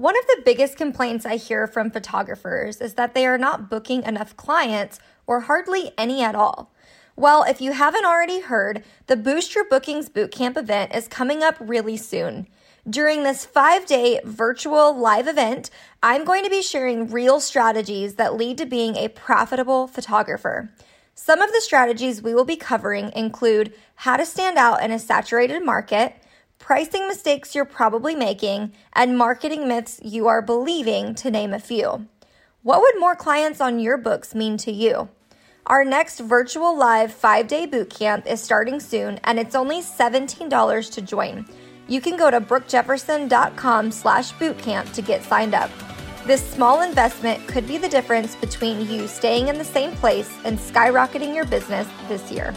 [0.00, 4.02] One of the biggest complaints I hear from photographers is that they are not booking
[4.04, 6.72] enough clients or hardly any at all.
[7.16, 11.56] Well, if you haven't already heard, the Boost Your Bookings Bootcamp event is coming up
[11.60, 12.46] really soon.
[12.88, 15.68] During this five day virtual live event,
[16.02, 20.70] I'm going to be sharing real strategies that lead to being a profitable photographer.
[21.14, 24.98] Some of the strategies we will be covering include how to stand out in a
[24.98, 26.14] saturated market,
[26.60, 32.06] pricing mistakes you're probably making, and marketing myths you are believing, to name a few.
[32.62, 35.08] What would more clients on your books mean to you?
[35.66, 41.02] Our next virtual live five day bootcamp is starting soon, and it's only $17 to
[41.02, 41.46] join.
[41.88, 45.70] You can go to brookejefferson.com slash bootcamp to get signed up.
[46.26, 50.58] This small investment could be the difference between you staying in the same place and
[50.58, 52.54] skyrocketing your business this year.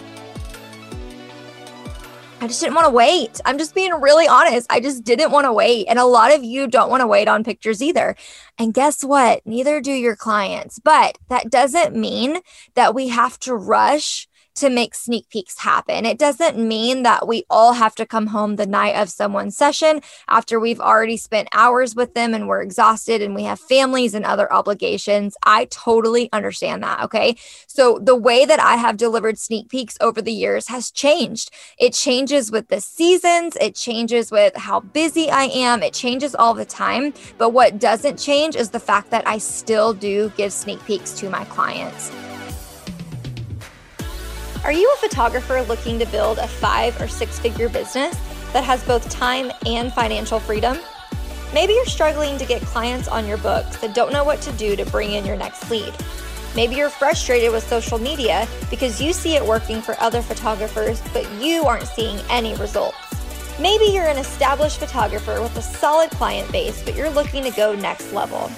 [2.44, 3.40] I just didn't want to wait.
[3.46, 4.68] I'm just being really honest.
[4.70, 5.88] I just didn't want to wait.
[5.88, 8.18] And a lot of you don't want to wait on pictures either.
[8.60, 9.42] And guess what?
[9.46, 10.78] Neither do your clients.
[10.78, 12.42] But that doesn't mean
[12.76, 16.06] that we have to rush to make sneak peeks happen.
[16.06, 20.02] It doesn't mean that we all have to come home the night of someone's session
[20.28, 24.26] after we've already spent hours with them and we're exhausted and we have families and
[24.26, 25.36] other obligations.
[25.44, 27.04] I totally understand that.
[27.04, 27.36] Okay.
[27.68, 31.52] So the way that I have delivered sneak peeks over the years has changed.
[31.80, 36.54] It changes with the seasons, it changes with how busy I am, it changes all
[36.54, 37.14] the time.
[37.38, 41.30] But what doesn't change is the fact that I still do give sneak peeks to
[41.30, 42.12] my clients.
[44.64, 48.18] Are you a photographer looking to build a five or six figure business
[48.54, 50.78] that has both time and financial freedom?
[51.54, 54.78] Maybe you're struggling to get clients on your books that don't know what to do
[54.78, 55.94] to bring in your next lead.
[56.56, 61.30] Maybe you're frustrated with social media because you see it working for other photographers, but
[61.42, 62.96] you aren't seeing any results.
[63.60, 67.76] Maybe you're an established photographer with a solid client base, but you're looking to go
[67.76, 68.50] next level.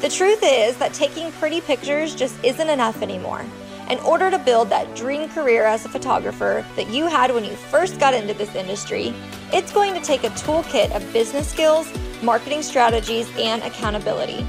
[0.00, 3.44] The truth is that taking pretty pictures just isn't enough anymore
[3.90, 7.52] in order to build that dream career as a photographer that you had when you
[7.52, 9.14] first got into this industry,
[9.52, 11.88] it's going to take a toolkit of business skills,
[12.20, 14.44] marketing strategies, and accountability.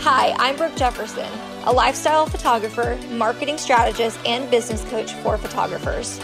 [0.00, 1.30] Hi, I'm Brooke Jefferson,
[1.64, 6.18] a lifestyle photographer, marketing strategist, and business coach for photographers.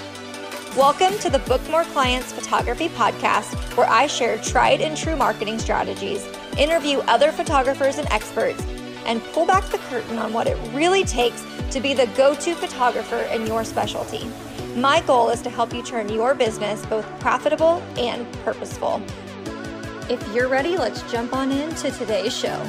[0.77, 5.59] Welcome to the Book More Clients Photography Podcast, where I share tried and true marketing
[5.61, 6.27] strategies,
[6.59, 8.65] interview other photographers and experts,
[9.07, 12.55] and pull back the curtain on what it really takes to be the go to
[12.55, 14.31] photographer in your specialty.
[14.75, 19.03] My goal is to help you turn your business both profitable and purposeful.
[20.09, 22.65] If you're ready, let's jump on into today's show.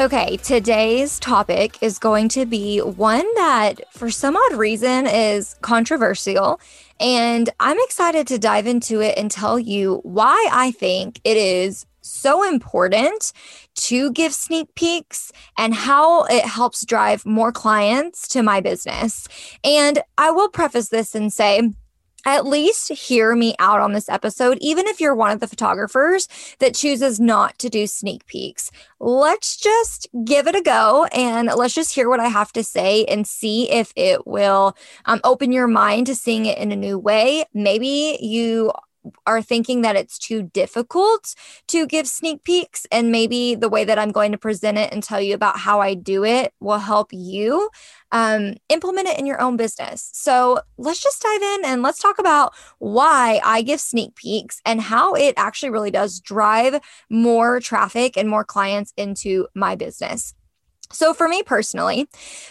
[0.00, 6.60] Okay, today's topic is going to be one that, for some odd reason, is controversial.
[6.98, 11.86] And I'm excited to dive into it and tell you why I think it is
[12.02, 13.32] so important
[13.74, 19.26] to give sneak peeks and how it helps drive more clients to my business.
[19.64, 21.70] And I will preface this and say,
[22.24, 26.28] at least hear me out on this episode, even if you're one of the photographers
[26.60, 28.70] that chooses not to do sneak peeks.
[29.00, 33.04] Let's just give it a go and let's just hear what I have to say
[33.06, 36.98] and see if it will um, open your mind to seeing it in a new
[36.98, 37.44] way.
[37.52, 38.72] Maybe you
[39.26, 41.34] are thinking that it's too difficult
[41.68, 45.02] to give sneak peeks and maybe the way that i'm going to present it and
[45.02, 47.68] tell you about how i do it will help you
[48.12, 50.10] um, implement it in your own business.
[50.12, 54.80] So let's just dive in and let's talk about why i give sneak peeks and
[54.80, 60.34] how it actually really does drive more traffic and more clients into my business.
[60.92, 62.06] So, for me personally,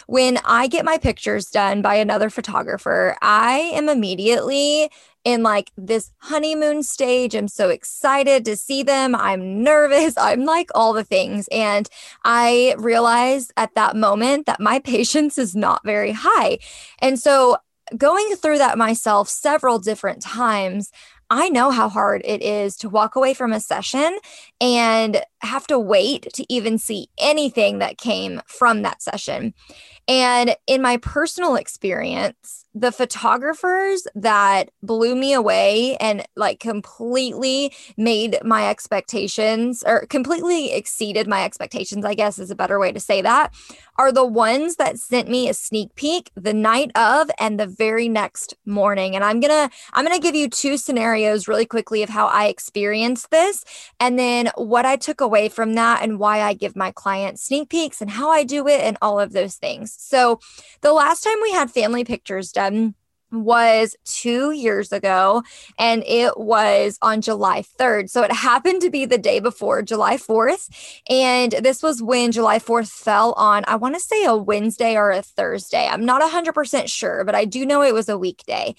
[0.08, 4.90] when I get my pictures done by another photographer, I am immediately
[5.24, 7.34] in like this honeymoon stage.
[7.34, 9.14] I'm so excited to see them.
[9.14, 10.14] I'm nervous.
[10.18, 11.48] I'm like all the things.
[11.52, 11.88] And
[12.24, 16.58] I realized at that moment that my patience is not very high.
[17.00, 17.56] And so,
[17.96, 20.90] going through that myself several different times,
[21.28, 24.18] I know how hard it is to walk away from a session
[24.60, 29.54] and have to wait to even see anything that came from that session.
[30.06, 38.38] And in my personal experience, the photographers that blew me away and like completely made
[38.42, 43.20] my expectations or completely exceeded my expectations, I guess is a better way to say
[43.20, 43.52] that,
[43.98, 48.08] are the ones that sent me a sneak peek the night of and the very
[48.08, 49.14] next morning.
[49.14, 52.26] And I'm going to I'm going to give you two scenarios really quickly of how
[52.26, 53.64] I experienced this
[54.00, 57.68] and then what I took away from that and why I give my clients sneak
[57.68, 59.94] peeks and how I do it and all of those things.
[59.98, 60.40] So,
[60.80, 62.61] the last time we had family pictures done
[63.32, 65.42] was two years ago
[65.78, 68.10] and it was on July 3rd.
[68.10, 70.68] So it happened to be the day before July 4th.
[71.08, 75.10] And this was when July 4th fell on, I want to say a Wednesday or
[75.10, 75.88] a Thursday.
[75.88, 78.74] I'm not 100% sure, but I do know it was a weekday.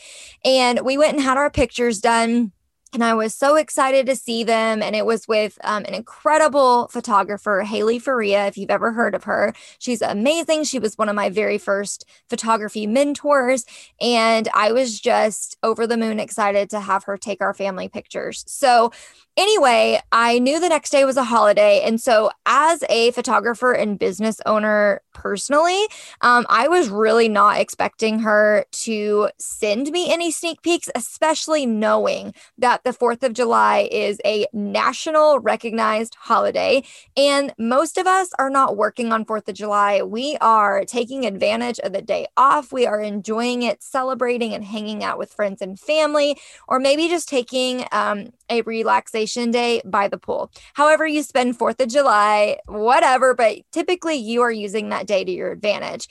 [0.46, 2.52] And we went and had our pictures done
[2.94, 4.82] and I was so excited to see them.
[4.82, 9.24] And it was with um, an incredible photographer, Haley Faria, if you've ever heard of
[9.24, 9.54] her.
[9.80, 10.66] She's amazing.
[10.66, 13.66] She was one of my very first photography mentors.
[14.00, 18.44] And I was just over the moon excited to have her take our family pictures.
[18.48, 18.92] So,
[19.38, 21.82] anyway, I knew the next day was a holiday.
[21.82, 25.88] And so, as a photographer and business owner personally,
[26.22, 32.34] um, I was really not expecting her to send me any sneak peeks, especially knowing
[32.58, 36.84] that the 4th of July is a national recognized holiday.
[37.16, 40.02] And most of us are not working on 4th of July.
[40.02, 42.72] We are taking advantage of the day off.
[42.72, 46.38] We are enjoying it, celebrating, and hanging out with friends and family,
[46.68, 50.52] or maybe just taking um, a relaxation day by the pool.
[50.74, 55.32] However, you spend 4th of July, whatever, but typically you are using that day to
[55.32, 56.08] your advantage.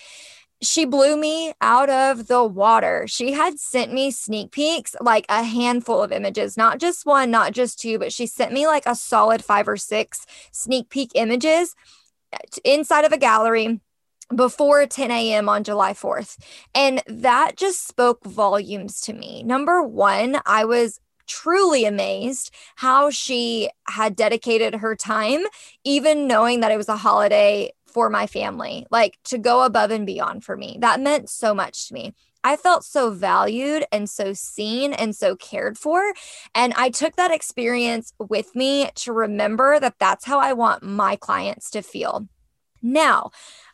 [0.63, 3.07] She blew me out of the water.
[3.09, 7.53] She had sent me sneak peeks, like a handful of images, not just one, not
[7.53, 11.75] just two, but she sent me like a solid five or six sneak peek images
[12.33, 13.81] uh, inside of a gallery
[14.35, 15.49] before 10 a.m.
[15.49, 16.39] on July 4th.
[16.75, 19.43] And that just spoke volumes to me.
[19.43, 25.45] Number one, I was truly amazed how she had dedicated her time,
[25.85, 30.07] even knowing that it was a holiday for my family, like to go above and
[30.07, 30.79] beyond for me.
[30.81, 32.15] That meant so much to me.
[32.45, 36.13] I felt so valued and so seen and so cared for.
[36.55, 41.17] And I took that experience with me to remember that that's how I want my
[41.17, 42.29] clients to feel.
[42.83, 43.31] Now,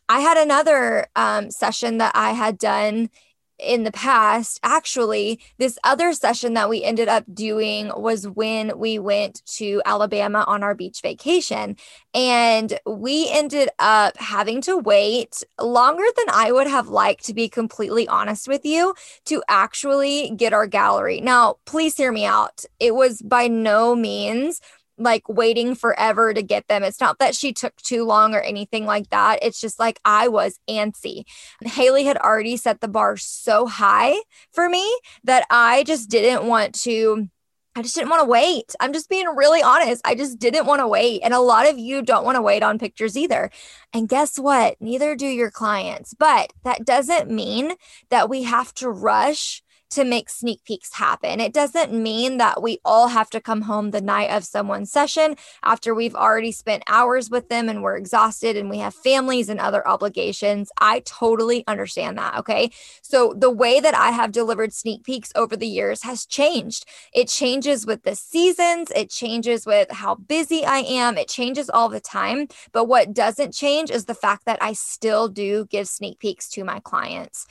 [0.09, 3.11] I had another um, session that I had done
[3.59, 8.99] in the past, actually, this other session that we ended up doing was when we
[8.99, 11.77] went to Alabama on our beach vacation.
[12.15, 17.49] And we ended up having to wait longer than I would have liked, to be
[17.49, 18.95] completely honest with you,
[19.27, 21.21] to actually get our gallery.
[21.21, 22.65] Now, please hear me out.
[22.81, 24.61] It was by no means
[24.99, 26.83] like waiting forever to get them.
[26.83, 29.39] It's not that she took too long or anything like that.
[29.43, 31.25] It's just like I was antsy.
[31.65, 34.17] Haley had already set the bar so high
[34.53, 37.29] for me that I just didn't want to.
[37.77, 38.75] I just didn't want to wait.
[38.81, 40.03] I'm just being really honest.
[40.05, 41.21] I just didn't want to wait.
[41.23, 43.51] And a lot of you don't want to wait on pictures either.
[43.93, 44.77] And guess what?
[44.81, 46.13] Neither do your clients.
[46.13, 47.75] But that doesn't mean
[48.11, 51.41] that we have to rush to make sneak peeks happen.
[51.41, 55.37] It doesn't mean that we all have to come home the night of someone's session
[55.63, 59.59] after we've already spent hours with them and we're exhausted and we have families and
[59.61, 60.71] other obligations.
[60.79, 62.39] I totally understand that.
[62.39, 62.71] Okay.
[63.03, 66.85] So the way that I have delivered sneak peeks over the years has changed.
[67.15, 71.89] It changes with the seasons, it changes with how busy I am, it changes all
[71.89, 72.49] the time.
[72.73, 76.65] But what doesn't change is the fact that I still do give sneak peeks to
[76.65, 77.47] my clients.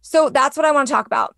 [0.00, 1.36] So that's what I want to talk about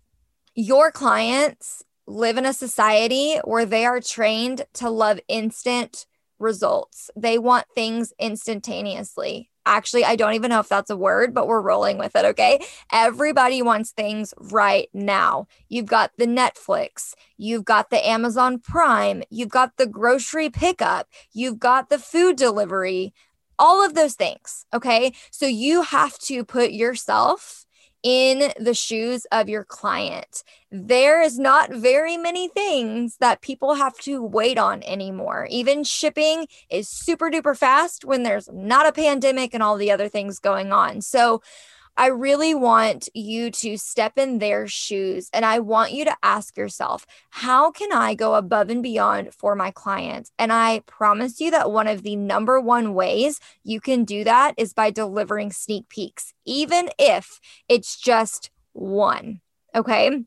[0.55, 6.05] your clients live in a society where they are trained to love instant
[6.39, 7.09] results.
[7.15, 9.49] They want things instantaneously.
[9.65, 12.25] Actually, I don't even know if that's a word, but we're rolling with it.
[12.25, 12.65] Okay.
[12.91, 15.47] Everybody wants things right now.
[15.69, 21.59] You've got the Netflix, you've got the Amazon Prime, you've got the grocery pickup, you've
[21.59, 23.13] got the food delivery,
[23.59, 24.65] all of those things.
[24.73, 25.13] Okay.
[25.29, 27.65] So you have to put yourself
[28.03, 30.43] in the shoes of your client.
[30.71, 35.47] There is not very many things that people have to wait on anymore.
[35.49, 40.09] Even shipping is super duper fast when there's not a pandemic and all the other
[40.09, 41.01] things going on.
[41.01, 41.41] So,
[41.97, 46.57] I really want you to step in their shoes and I want you to ask
[46.57, 50.31] yourself, how can I go above and beyond for my clients?
[50.39, 54.53] And I promise you that one of the number one ways you can do that
[54.57, 59.41] is by delivering sneak peeks, even if it's just one.
[59.75, 60.23] Okay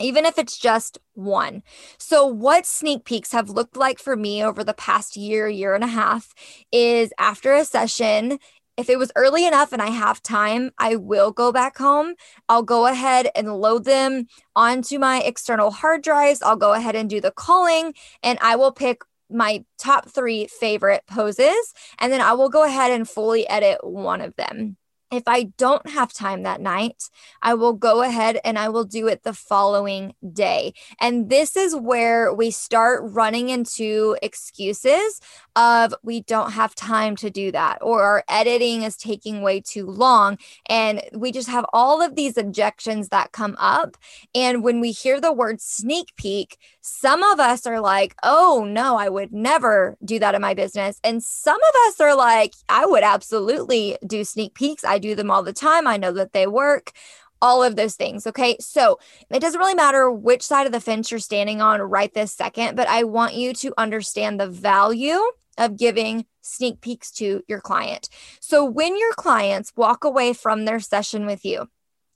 [0.00, 1.62] even if it's just one.
[1.98, 5.84] So, what sneak peeks have looked like for me over the past year, year and
[5.84, 6.34] a half
[6.72, 8.38] is after a session,
[8.78, 12.14] if it was early enough and I have time, I will go back home.
[12.48, 16.40] I'll go ahead and load them onto my external hard drives.
[16.42, 21.02] I'll go ahead and do the culling and I will pick my top three favorite
[21.08, 21.74] poses.
[21.98, 24.76] And then I will go ahead and fully edit one of them.
[25.10, 27.04] If I don't have time that night,
[27.42, 30.74] I will go ahead and I will do it the following day.
[31.00, 35.20] And this is where we start running into excuses
[35.56, 39.86] of we don't have time to do that or our editing is taking way too
[39.86, 43.96] long and we just have all of these objections that come up.
[44.34, 48.96] And when we hear the word sneak peek some of us are like oh no
[48.96, 51.00] I would never do that in my business.
[51.02, 54.84] And some of us are like I would absolutely do sneak peeks.
[54.84, 56.92] I do them all the time I know that they work
[57.40, 58.26] all of those things.
[58.26, 58.56] Okay.
[58.60, 58.98] So
[59.30, 62.76] it doesn't really matter which side of the fence you're standing on right this second,
[62.76, 65.20] but I want you to understand the value
[65.56, 68.08] of giving sneak peeks to your client.
[68.40, 71.68] So when your clients walk away from their session with you,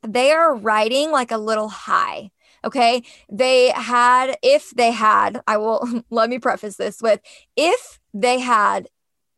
[0.07, 2.31] they are riding like a little high.
[2.65, 3.03] Okay.
[3.31, 7.21] They had, if they had, I will let me preface this with
[7.57, 8.89] if they had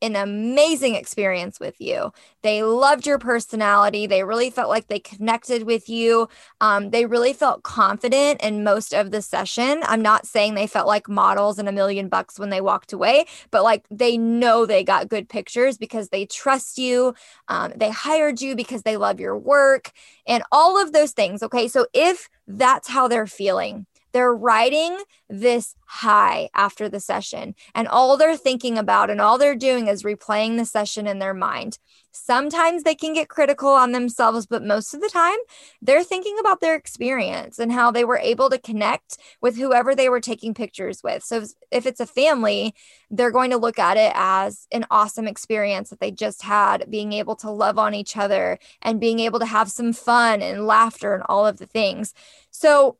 [0.04, 2.12] an amazing experience with you.
[2.42, 4.06] They loved your personality.
[4.06, 6.28] They really felt like they connected with you.
[6.60, 9.82] Um, they really felt confident in most of the session.
[9.84, 13.24] I'm not saying they felt like models and a million bucks when they walked away,
[13.50, 17.14] but like they know they got good pictures because they trust you.
[17.48, 19.92] Um, they hired you because they love your work
[20.26, 21.42] and all of those things.
[21.42, 21.66] Okay.
[21.66, 24.96] So if that's how they're feeling, they're riding
[25.28, 30.04] this high after the session, and all they're thinking about and all they're doing is
[30.04, 31.78] replaying the session in their mind.
[32.12, 35.36] Sometimes they can get critical on themselves, but most of the time
[35.82, 40.08] they're thinking about their experience and how they were able to connect with whoever they
[40.08, 41.24] were taking pictures with.
[41.24, 42.72] So if it's a family,
[43.10, 47.12] they're going to look at it as an awesome experience that they just had, being
[47.12, 51.14] able to love on each other and being able to have some fun and laughter
[51.14, 52.14] and all of the things.
[52.52, 52.96] So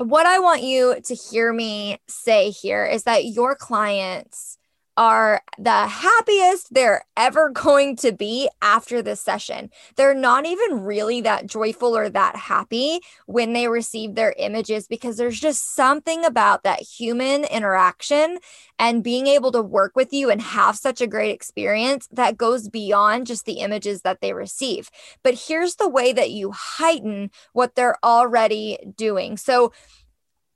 [0.00, 4.56] what I want you to hear me say here is that your clients
[5.00, 9.70] are the happiest they're ever going to be after this session.
[9.96, 15.16] They're not even really that joyful or that happy when they receive their images because
[15.16, 18.36] there's just something about that human interaction
[18.78, 22.68] and being able to work with you and have such a great experience that goes
[22.68, 24.90] beyond just the images that they receive.
[25.22, 29.38] But here's the way that you heighten what they're already doing.
[29.38, 29.72] So,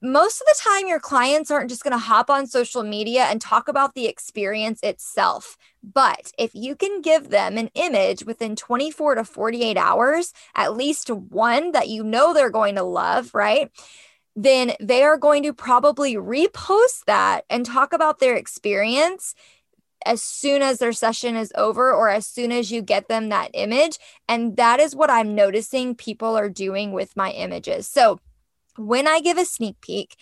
[0.04, 3.40] most of the time your clients aren't just going to hop on social media and
[3.40, 5.56] talk about the experience itself.
[5.82, 11.08] But if you can give them an image within 24 to 48 hours, at least
[11.08, 13.70] one that you know they're going to love, right?
[14.36, 19.34] Then they are going to probably repost that and talk about their experience
[20.04, 23.50] as soon as their session is over or as soon as you get them that
[23.54, 23.98] image.
[24.28, 27.88] And that is what I'm noticing people are doing with my images.
[27.88, 28.20] So,
[28.76, 30.16] when I give a sneak peek,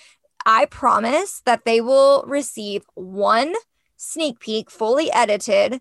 [0.45, 3.55] I promise that they will receive one
[3.97, 5.81] sneak peek fully edited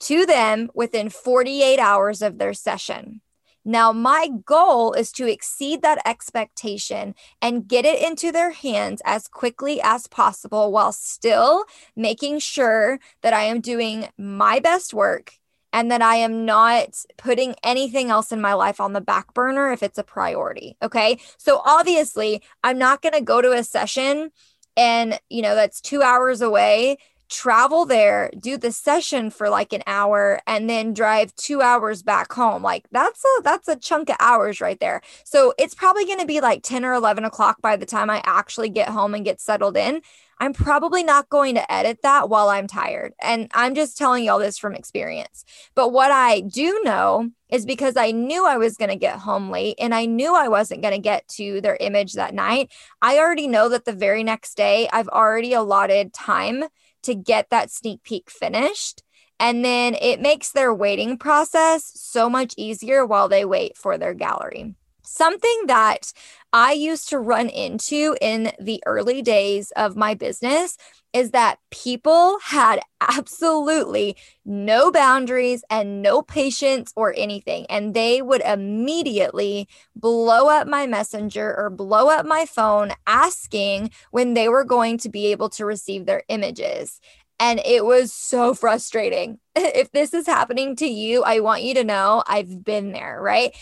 [0.00, 3.20] to them within 48 hours of their session.
[3.64, 9.26] Now, my goal is to exceed that expectation and get it into their hands as
[9.26, 11.64] quickly as possible while still
[11.96, 15.38] making sure that I am doing my best work
[15.74, 19.72] and that I am not putting anything else in my life on the back burner
[19.72, 20.76] if it's a priority.
[20.80, 21.18] Okay.
[21.36, 24.30] So obviously, I'm not going to go to a session
[24.76, 26.98] and, you know, that's two hours away
[27.34, 32.32] travel there, do the session for like an hour, and then drive two hours back
[32.32, 32.62] home.
[32.62, 35.00] Like that's a that's a chunk of hours right there.
[35.24, 38.22] So it's probably going to be like 10 or 11 o'clock by the time I
[38.24, 40.00] actually get home and get settled in.
[40.38, 43.14] I'm probably not going to edit that while I'm tired.
[43.20, 45.44] And I'm just telling you all this from experience.
[45.74, 49.50] But what I do know is because I knew I was going to get home
[49.50, 52.72] late and I knew I wasn't going to get to their image that night.
[53.00, 56.64] I already know that the very next day, I've already allotted time
[57.04, 59.02] to get that sneak peek finished.
[59.40, 64.14] And then it makes their waiting process so much easier while they wait for their
[64.14, 64.74] gallery.
[65.04, 66.12] Something that
[66.52, 70.76] I used to run into in the early days of my business
[71.12, 77.66] is that people had absolutely no boundaries and no patience or anything.
[77.68, 84.34] And they would immediately blow up my messenger or blow up my phone asking when
[84.34, 87.00] they were going to be able to receive their images.
[87.38, 89.38] And it was so frustrating.
[89.56, 93.54] if this is happening to you, I want you to know I've been there, right?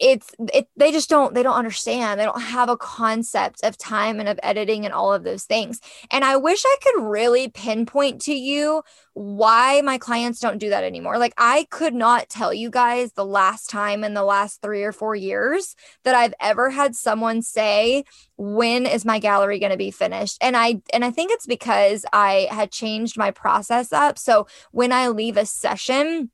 [0.00, 2.18] It's it, they just don't they don't understand.
[2.18, 5.80] They don't have a concept of time and of editing and all of those things.
[6.10, 10.84] And i wish i could really pinpoint to you why my clients don't do that
[10.84, 11.18] anymore.
[11.18, 14.92] Like i could not tell you guys the last time in the last 3 or
[14.92, 18.04] 4 years that i've ever had someone say
[18.36, 20.38] when is my gallery going to be finished?
[20.40, 24.18] And i and i think it's because i had changed my process up.
[24.18, 26.30] So when i leave a session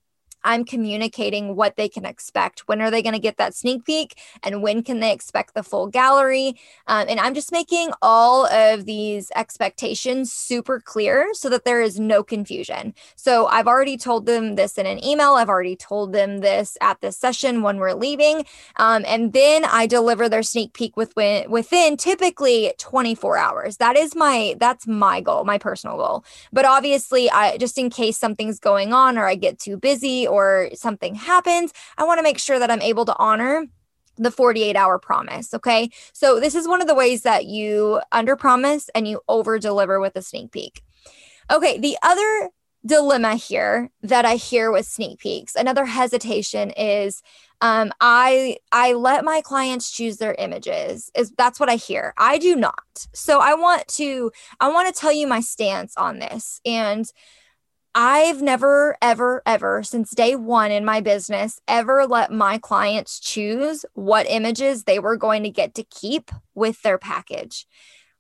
[0.47, 2.61] I'm communicating what they can expect.
[2.69, 4.19] When are they going to get that sneak peek?
[4.43, 6.57] And when can they expect the full gallery?
[6.87, 11.99] Um, and I'm just making all of these expectations super clear so that there is
[11.99, 12.95] no confusion.
[13.17, 15.35] So I've already told them this in an email.
[15.35, 18.47] I've already told them this at this session when we're leaving.
[18.76, 23.79] Um, and then I deliver their sneak peek within, within typically 24 hours.
[23.79, 26.25] That is my, that's my goal, my personal goal.
[26.53, 30.71] But obviously, I just in case something's going on or I get too busy or
[30.75, 33.66] something happens, I want to make sure that I'm able to honor
[34.16, 35.52] the 48 hour promise.
[35.55, 35.90] Okay.
[36.12, 40.00] So, this is one of the ways that you under promise and you over deliver
[40.00, 40.83] with a sneak peek.
[41.50, 41.78] Okay.
[41.78, 42.50] The other
[42.85, 47.23] dilemma here that I hear with sneak peeks, another hesitation is
[47.61, 51.11] um, I I let my clients choose their images.
[51.14, 52.12] Is that's what I hear.
[52.19, 53.07] I do not.
[53.12, 57.07] So I want to I want to tell you my stance on this and
[57.99, 63.87] I've never, ever, ever since day one in my business ever let my clients choose
[63.95, 67.67] what images they were going to get to keep with their package.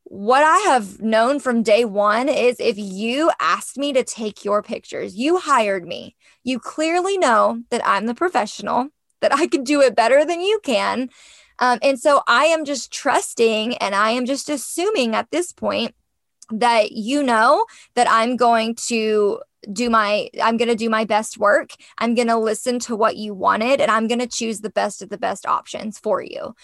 [0.04, 4.62] What I have known from day one is if you asked me to take your
[4.62, 8.88] pictures, you hired me, you clearly know that I'm the professional,
[9.20, 11.10] that I can do it better than you can.
[11.58, 15.94] Um, and so I am just trusting and I am just assuming at this point
[16.50, 19.40] that you know that I'm going to
[19.72, 23.16] do my i'm going to do my best work i'm going to listen to what
[23.16, 26.54] you wanted and i'm going to choose the best of the best options for you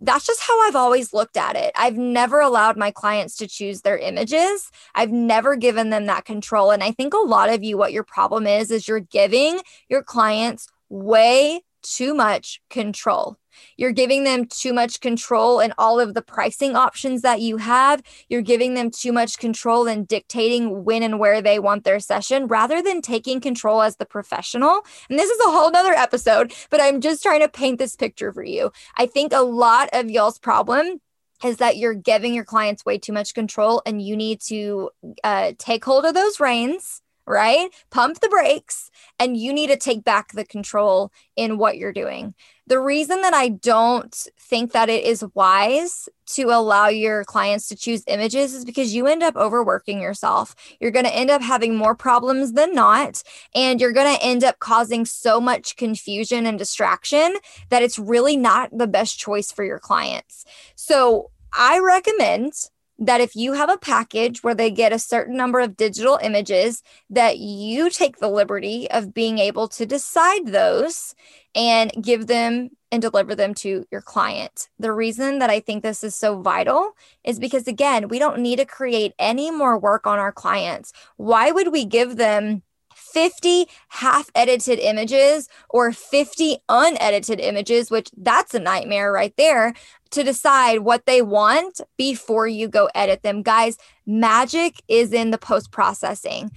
[0.00, 1.72] that's just how I've always looked at it.
[1.76, 4.70] I've never allowed my clients to choose their images.
[4.94, 6.70] I've never given them that control.
[6.70, 10.02] And I think a lot of you, what your problem is, is you're giving your
[10.02, 13.36] clients way too much control.
[13.76, 18.02] You're giving them too much control in all of the pricing options that you have.
[18.28, 22.46] You're giving them too much control in dictating when and where they want their session
[22.46, 24.84] rather than taking control as the professional.
[25.08, 28.32] And this is a whole nother episode, but I'm just trying to paint this picture
[28.32, 28.72] for you.
[28.96, 31.00] I think a lot of y'all's problem
[31.44, 34.90] is that you're giving your clients way too much control and you need to
[35.22, 37.70] uh, take hold of those reins right?
[37.90, 42.34] Pump the brakes, and you need to take back the control in what you're doing.
[42.68, 47.76] The reason that I don't think that it is wise to allow your clients to
[47.76, 50.54] choose images is because you end up overworking yourself.
[50.78, 53.22] You're going to end up having more problems than not.
[53.54, 57.36] And you're going to end up causing so much confusion and distraction
[57.70, 60.44] that it's really not the best choice for your clients.
[60.74, 62.52] So I recommend
[62.98, 66.82] that if you have a package where they get a certain number of digital images,
[67.10, 71.14] that you take the liberty of being able to decide those
[71.54, 74.68] and give them and deliver them to your client.
[74.78, 78.56] The reason that I think this is so vital is because, again, we don't need
[78.56, 80.92] to create any more work on our clients.
[81.16, 82.62] Why would we give them
[83.12, 89.74] 50 half edited images or 50 unedited images, which that's a nightmare right there,
[90.10, 93.42] to decide what they want before you go edit them.
[93.42, 96.50] Guys, magic is in the post processing.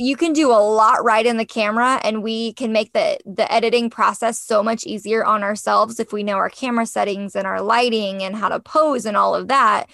[0.00, 3.50] You can do a lot right in the camera and we can make the the
[3.52, 7.60] editing process so much easier on ourselves if we know our camera settings and our
[7.60, 9.86] lighting and how to pose and all of that.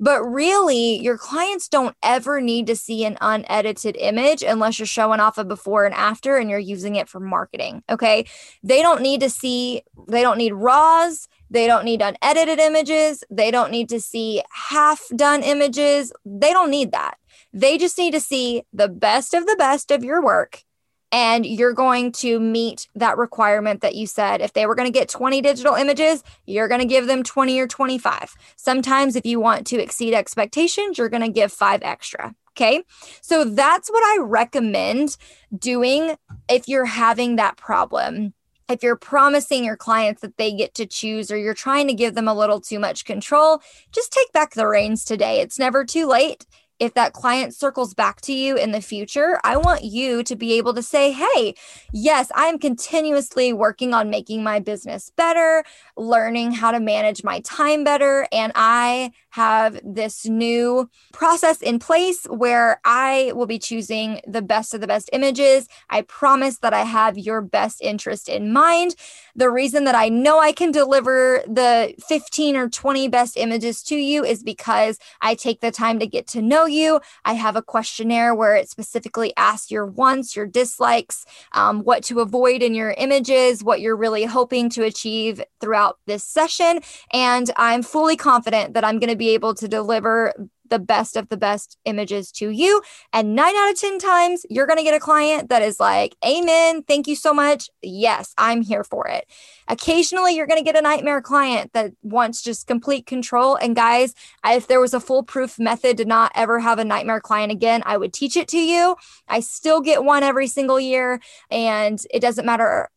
[0.00, 5.20] But really, your clients don't ever need to see an unedited image unless you're showing
[5.20, 7.84] off a before and after and you're using it for marketing.
[7.90, 8.24] Okay.
[8.62, 11.28] They don't need to see, they don't need RAWs.
[11.50, 13.24] They don't need unedited images.
[13.28, 16.12] They don't need to see half done images.
[16.24, 17.18] They don't need that.
[17.52, 20.62] They just need to see the best of the best of your work
[21.12, 24.40] and you're going to meet that requirement that you said.
[24.40, 27.58] If they were going to get 20 digital images, you're going to give them 20
[27.58, 28.34] or 25.
[28.56, 32.34] Sometimes, if you want to exceed expectations, you're going to give five extra.
[32.56, 32.82] Okay.
[33.22, 35.16] So that's what I recommend
[35.56, 36.16] doing
[36.48, 38.34] if you're having that problem.
[38.68, 42.14] If you're promising your clients that they get to choose or you're trying to give
[42.14, 45.40] them a little too much control, just take back the reins today.
[45.40, 46.46] It's never too late
[46.80, 50.54] if that client circles back to you in the future, I want you to be
[50.54, 51.54] able to say, hey,
[51.92, 55.62] yes, I'm continuously working on making my business better,
[55.96, 58.26] learning how to manage my time better.
[58.32, 64.74] And I have this new process in place where I will be choosing the best
[64.74, 65.68] of the best images.
[65.90, 68.96] I promise that I have your best interest in mind.
[69.36, 73.96] The reason that I know I can deliver the 15 or 20 best images to
[73.96, 77.00] you is because I take the time to get to know you.
[77.24, 82.20] I have a questionnaire where it specifically asks your wants, your dislikes, um, what to
[82.20, 86.80] avoid in your images, what you're really hoping to achieve throughout this session.
[87.12, 90.32] And I'm fully confident that I'm going to be able to deliver
[90.70, 92.80] the best of the best images to you.
[93.12, 96.16] And nine out of 10 times, you're going to get a client that is like,
[96.24, 96.82] Amen.
[96.82, 97.68] Thank you so much.
[97.82, 99.26] Yes, I'm here for it.
[99.68, 103.56] Occasionally, you're going to get a nightmare client that wants just complete control.
[103.56, 107.52] And guys, if there was a foolproof method to not ever have a nightmare client
[107.52, 108.96] again, I would teach it to you.
[109.28, 111.20] I still get one every single year.
[111.50, 112.88] And it doesn't matter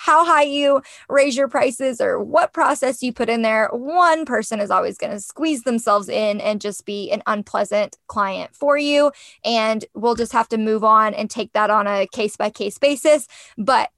[0.00, 4.60] how high you raise your prices or what process you put in there, one person
[4.60, 9.10] is always going to squeeze themselves in and just be an unpleasant client for you.
[9.44, 12.78] And we'll just have to move on and take that on a case by case
[12.78, 13.26] basis.
[13.56, 13.90] But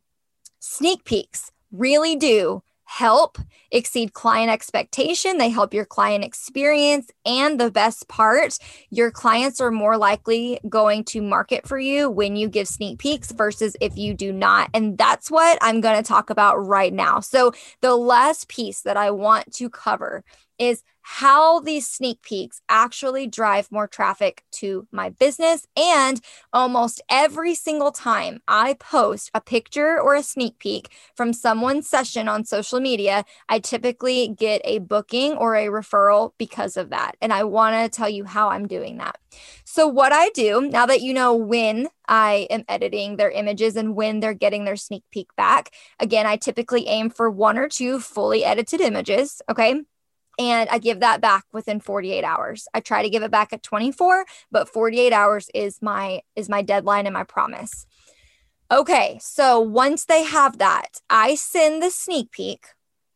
[0.59, 3.39] sneak peeks really do help
[3.71, 5.39] exceed client expectation.
[5.39, 7.09] They help your client experience.
[7.25, 8.59] And the best part,
[8.91, 13.31] your clients are more likely going to market for you when you give sneak peeks
[13.31, 14.71] versus if you do not.
[14.75, 17.21] And that's what I'm going to talk about right now.
[17.21, 20.25] So, the last piece that I want to cover
[20.59, 25.67] is how these sneak peeks actually drive more traffic to my business.
[25.77, 26.21] And
[26.53, 32.29] almost every single time I post a picture or a sneak peek from someone's session
[32.29, 37.17] on social media, I typically get a booking or a referral because of that.
[37.21, 39.19] And I want to tell you how I'm doing that.
[39.65, 43.95] So, what I do now that you know when I am editing their images and
[43.95, 48.01] when they're getting their sneak peek back, again, I typically aim for one or two
[48.01, 49.41] fully edited images.
[49.49, 49.83] Okay
[50.41, 52.67] and I give that back within 48 hours.
[52.73, 56.63] I try to give it back at 24, but 48 hours is my is my
[56.63, 57.87] deadline and my promise.
[58.73, 62.69] Okay, so once they have that, I send the sneak peek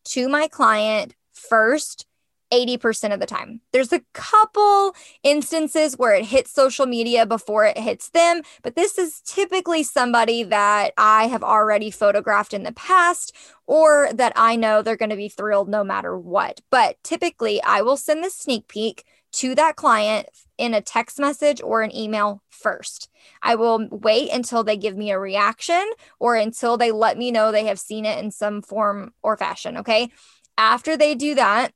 [0.06, 2.06] to my client first
[2.52, 3.60] 80% of the time.
[3.72, 8.98] There's a couple instances where it hits social media before it hits them, but this
[8.98, 13.34] is typically somebody that I have already photographed in the past
[13.66, 16.60] or that I know they're going to be thrilled no matter what.
[16.70, 20.28] But typically, I will send the sneak peek to that client
[20.58, 23.08] in a text message or an email first.
[23.42, 25.84] I will wait until they give me a reaction
[26.20, 29.78] or until they let me know they have seen it in some form or fashion.
[29.78, 30.10] Okay.
[30.56, 31.72] After they do that,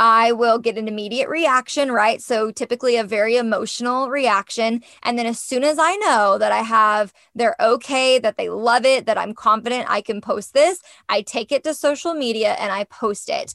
[0.00, 2.22] I will get an immediate reaction, right?
[2.22, 4.82] So typically a very emotional reaction.
[5.02, 8.84] And then as soon as I know that I have, they're okay, that they love
[8.84, 12.72] it, that I'm confident I can post this, I take it to social media and
[12.72, 13.54] I post it.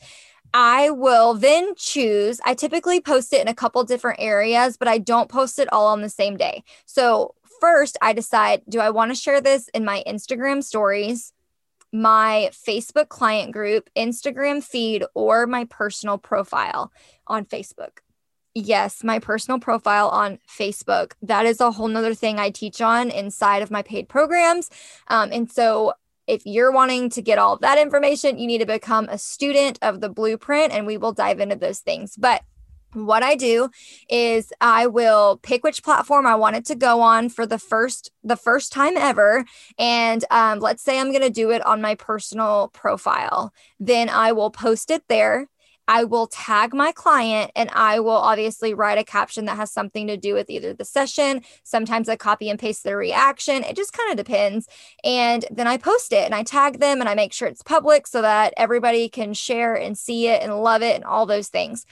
[0.53, 4.99] I will then choose, I typically post it in a couple different areas, but I
[4.99, 6.63] don't post it all on the same day.
[6.85, 11.33] So first, I decide do I want to share this in my Instagram stories?
[11.93, 16.91] My Facebook client group, Instagram feed, or my personal profile
[17.27, 17.99] on Facebook.
[18.55, 21.13] Yes, my personal profile on Facebook.
[21.21, 24.69] That is a whole nother thing I teach on inside of my paid programs.
[25.07, 25.93] Um, and so
[26.27, 30.01] if you're wanting to get all that information, you need to become a student of
[30.01, 32.15] the blueprint and we will dive into those things.
[32.15, 32.43] But
[32.93, 33.69] what I do
[34.09, 38.11] is I will pick which platform I want it to go on for the first
[38.23, 39.45] the first time ever,
[39.77, 43.53] and um, let's say I'm going to do it on my personal profile.
[43.79, 45.47] Then I will post it there.
[45.87, 50.07] I will tag my client and I will obviously write a caption that has something
[50.07, 51.41] to do with either the session.
[51.63, 53.63] Sometimes I copy and paste their reaction.
[53.63, 54.67] It just kind of depends.
[55.03, 58.07] And then I post it and I tag them and I make sure it's public
[58.07, 61.85] so that everybody can share and see it and love it and all those things.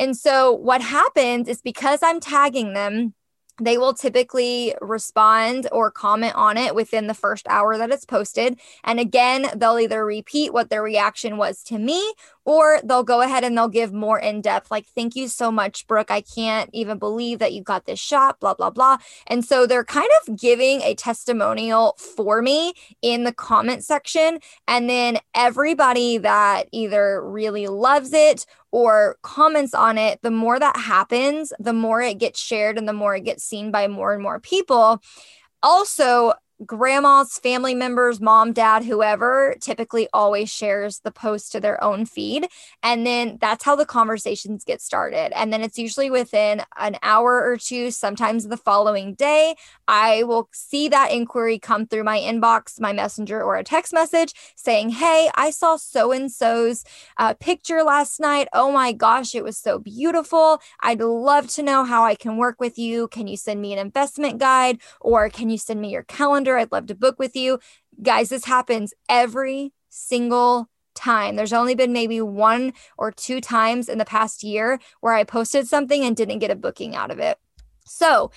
[0.00, 3.12] And so what happens is because I'm tagging them,
[3.60, 8.58] they will typically respond or comment on it within the first hour that it's posted.
[8.82, 13.44] And again, they'll either repeat what their reaction was to me or they'll go ahead
[13.44, 16.10] and they'll give more in depth, like, thank you so much, Brooke.
[16.10, 18.98] I can't even believe that you got this shot, blah, blah, blah.
[19.26, 22.72] And so they're kind of giving a testimonial for me
[23.02, 24.40] in the comment section.
[24.66, 30.76] And then everybody that either really loves it or comments on it, the more that
[30.76, 34.22] happens, the more it gets shared and the more it gets seen by more and
[34.22, 35.02] more people.
[35.62, 36.32] Also,
[36.66, 42.46] grandma's family members, mom, dad, whoever, typically always shares the post to their own feed.
[42.82, 45.32] And then that's how the conversations get started.
[45.38, 49.54] And then it's usually within an hour or two, sometimes the following day.
[49.88, 54.34] I will see that inquiry come through my inbox, my messenger, or a text message
[54.54, 56.84] saying, Hey, I saw so and so's
[57.16, 58.48] uh, picture last night.
[58.52, 60.60] Oh my gosh, it was so beautiful.
[60.80, 63.08] I'd love to know how I can work with you.
[63.08, 66.49] Can you send me an investment guide or can you send me your calendar?
[66.58, 67.58] I'd love to book with you.
[68.02, 71.36] Guys, this happens every single time.
[71.36, 75.66] There's only been maybe one or two times in the past year where I posted
[75.66, 77.38] something and didn't get a booking out of it.
[77.86, 78.30] So,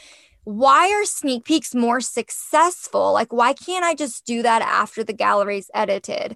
[0.45, 3.13] why are sneak peeks more successful?
[3.13, 6.35] Like, why can't I just do that after the gallery's edited?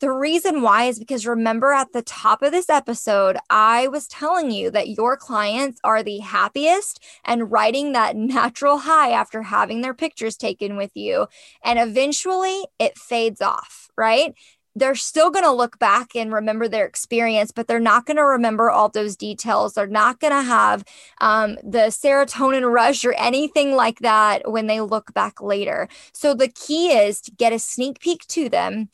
[0.00, 4.50] The reason why is because remember at the top of this episode, I was telling
[4.50, 9.94] you that your clients are the happiest and riding that natural high after having their
[9.94, 11.28] pictures taken with you.
[11.64, 14.34] And eventually it fades off, right?
[14.78, 18.24] they're still going to look back and remember their experience, but they're not going to
[18.24, 19.72] remember all those details.
[19.72, 20.84] They're not going to have
[21.18, 25.88] um, the serotonin rush or anything like that when they look back later.
[26.12, 28.90] So the key is to get a sneak peek to them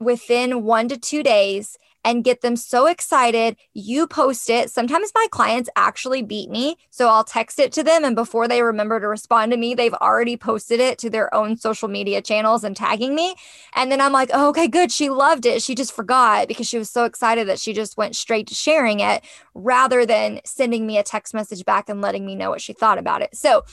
[0.00, 3.56] within one to two days and get them so excited.
[3.74, 4.70] You post it.
[4.70, 6.76] Sometimes my clients actually beat me.
[6.90, 8.04] So I'll text it to them.
[8.04, 11.56] And before they remember to respond to me, they've already posted it to their own
[11.56, 13.34] social media channels and tagging me.
[13.74, 14.90] And then I'm like, oh, okay, good.
[14.90, 15.62] She loved it.
[15.62, 19.00] She just forgot because she was so excited that she just went straight to sharing
[19.00, 19.22] it
[19.54, 22.98] rather than sending me a text message back and letting me know what she thought
[22.98, 23.36] about it.
[23.36, 23.64] So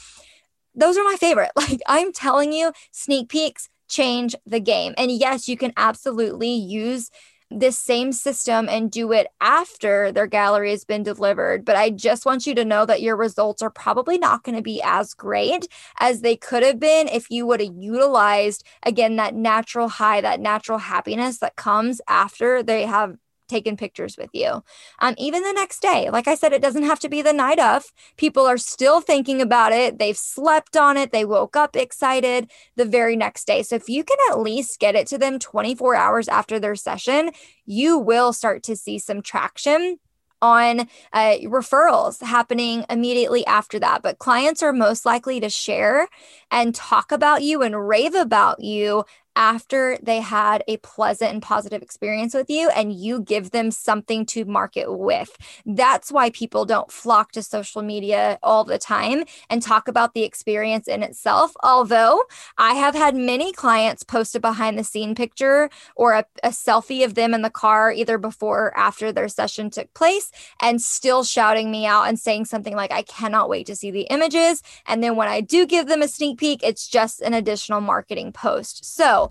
[0.75, 1.51] those are my favorite.
[1.57, 4.93] Like I'm telling you, sneak peeks change the game.
[4.97, 7.09] And yes, you can absolutely use
[7.49, 11.63] this same system and do it after their gallery has been delivered.
[11.63, 14.61] But I just want you to know that your results are probably not going to
[14.61, 15.67] be as great
[15.99, 20.41] as they could have been if you would have utilized, again, that natural high, that
[20.41, 23.15] natural happiness that comes after they have
[23.47, 24.63] taken pictures with you.
[24.99, 27.59] Um, even the next day, like I said, it doesn't have to be the night
[27.59, 27.91] of.
[28.17, 29.99] People are still thinking about it.
[29.99, 31.11] They've slept on it.
[31.11, 33.63] They woke up excited the very next day.
[33.63, 37.31] So if you can at least get it to them 24 hours after their session,
[37.65, 39.97] you will start to see some traction
[40.41, 40.81] on
[41.13, 44.01] uh, referrals happening immediately after that.
[44.01, 46.07] But clients are most likely to share
[46.51, 49.03] and talk about you and rave about you
[49.37, 54.25] after they had a pleasant and positive experience with you and you give them something
[54.25, 55.37] to market with.
[55.63, 60.23] That's why people don't flock to social media all the time and talk about the
[60.23, 61.53] experience in itself.
[61.61, 62.23] Although
[62.57, 67.05] I have had many clients post a behind the scene picture or a, a selfie
[67.05, 71.23] of them in the car, either before or after their session took place, and still
[71.23, 74.63] shouting me out and saying something like, I cannot wait to see the images.
[74.87, 78.31] And then when I do give them a sneak peek, it's just an additional marketing
[78.31, 78.83] post.
[78.83, 79.26] So,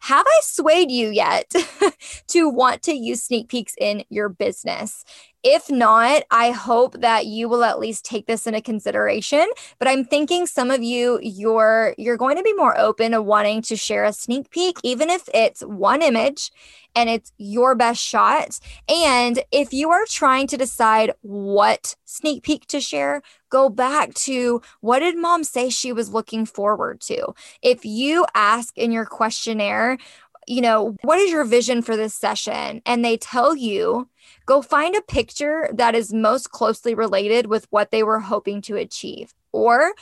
[0.00, 1.52] have I swayed you yet
[2.28, 5.04] to want to use sneak peeks in your business?
[5.46, 9.46] If not, I hope that you will at least take this into consideration.
[9.78, 13.60] But I'm thinking some of you, you're you're going to be more open to wanting
[13.62, 16.50] to share a sneak peek, even if it's one image
[16.96, 18.58] and it's your best shot.
[18.88, 24.62] And if you are trying to decide what sneak peek to share, go back to
[24.80, 27.34] what did mom say she was looking forward to?
[27.62, 29.98] If you ask in your questionnaire,
[30.46, 32.82] you know, what is your vision for this session?
[32.86, 34.08] And they tell you,
[34.46, 38.76] go find a picture that is most closely related with what they were hoping to
[38.76, 39.32] achieve.
[39.52, 39.92] Or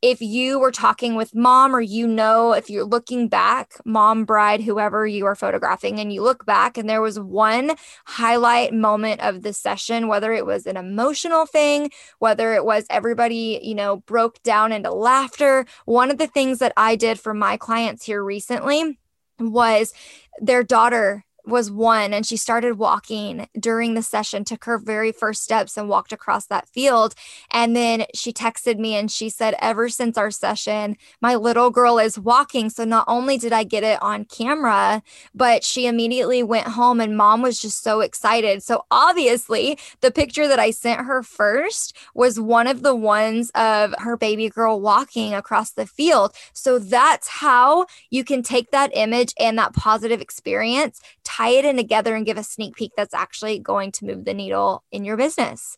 [0.00, 4.62] if you were talking with mom or you know if you're looking back mom bride
[4.62, 7.72] whoever you are photographing and you look back and there was one
[8.06, 13.58] highlight moment of the session whether it was an emotional thing whether it was everybody
[13.62, 17.56] you know broke down into laughter one of the things that i did for my
[17.56, 18.96] clients here recently
[19.38, 19.92] was
[20.40, 25.42] their daughter was one and she started walking during the session took her very first
[25.42, 27.14] steps and walked across that field.
[27.50, 31.98] And then she texted me and she said ever since our session my little girl
[31.98, 32.70] is walking.
[32.70, 35.02] So not only did i get it on camera
[35.34, 38.62] but she immediately went home and mom was just so excited.
[38.62, 43.94] So obviously the picture that i sent her first was one of the ones of
[43.98, 46.34] her baby girl walking across the field.
[46.52, 51.76] So that's how you can take that image and that positive experience tie it in
[51.76, 55.16] together and give a sneak peek that's actually going to move the needle in your
[55.16, 55.76] business.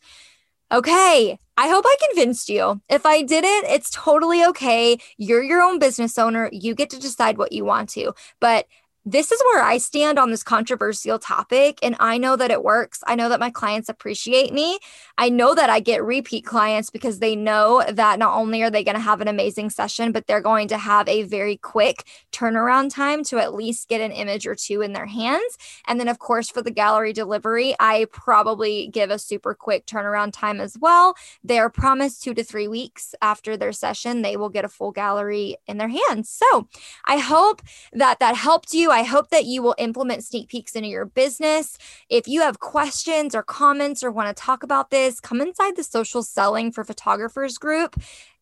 [0.73, 2.81] Okay, I hope I convinced you.
[2.89, 4.99] If I didn't, it's totally okay.
[5.19, 6.49] You're your own business owner.
[6.53, 8.13] You get to decide what you want to.
[8.41, 8.67] But
[9.05, 11.79] this is where I stand on this controversial topic.
[11.83, 13.01] And I know that it works.
[13.07, 14.79] I know that my clients appreciate me.
[15.17, 18.85] I know that I get repeat clients because they know that not only are they
[18.85, 22.95] going to have an amazing session, but they're going to have a very quick turnaround
[22.95, 25.57] time to at least get an image or two in their hands.
[25.87, 30.33] And then, of course, for the gallery delivery, I probably give a super quick turnaround
[30.33, 31.15] time as well.
[31.43, 34.93] They are promised two to three weeks after their session, they will get a full
[34.93, 36.29] gallery in their hands.
[36.31, 36.69] So
[37.07, 38.90] I hope that that helped you.
[38.91, 41.79] I hope that you will implement sneak peeks into your business.
[42.09, 45.85] If you have questions or comments or want to talk about this, come inside the
[45.85, 47.97] social selling for photographers group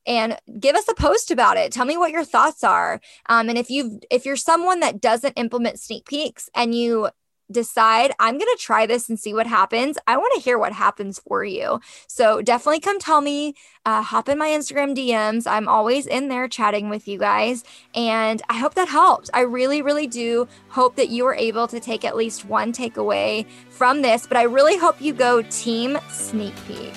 [0.07, 3.59] and give us a post about it tell me what your thoughts are um, and
[3.59, 7.09] if you if you're someone that doesn't implement sneak peeks and you
[7.51, 10.73] decide I'm going to try this and see what happens, I want to hear what
[10.73, 11.81] happens for you.
[12.07, 15.47] So definitely come tell me, uh, hop in my Instagram DMs.
[15.47, 17.65] I'm always in there chatting with you guys.
[17.95, 19.31] And I hope that helped.
[19.33, 23.47] I really, really do hope that you were able to take at least one takeaway
[23.71, 26.95] from this, but I really hope you go team sneak peek.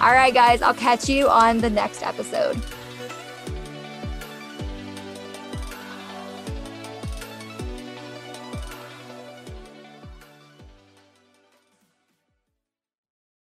[0.00, 2.60] All right, guys, I'll catch you on the next episode.